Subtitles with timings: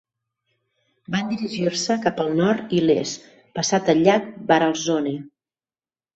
[1.15, 5.17] Van dirigir-se cap al nord i l'est passat el llac Baralzone.